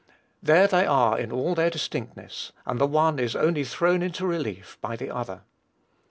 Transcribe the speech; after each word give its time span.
There 0.41 0.65
they 0.65 0.87
are 0.87 1.19
in 1.19 1.31
all 1.31 1.53
their 1.53 1.69
distinctness, 1.69 2.53
and 2.65 2.81
the 2.81 2.87
one 2.87 3.19
is 3.19 3.35
only 3.35 3.63
thrown 3.63 4.01
into 4.01 4.25
relief 4.25 4.79
by 4.81 4.95
the 4.95 5.11
other. 5.11 5.43